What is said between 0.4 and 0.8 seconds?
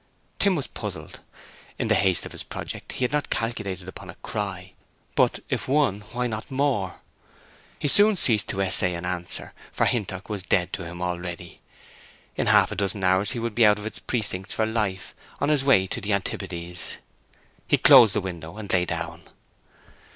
was